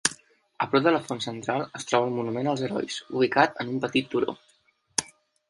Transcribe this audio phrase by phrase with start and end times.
[0.63, 3.79] A prop de la font central es troba el Monument als Herois, ubicat en un
[3.85, 4.37] petit turó.